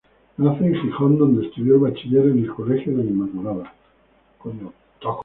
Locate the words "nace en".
0.39-0.73